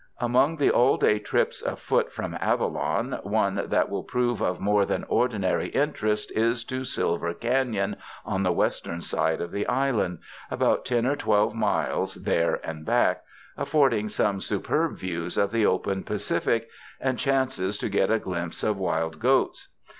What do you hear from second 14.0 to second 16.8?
some superb views of the open Pacific,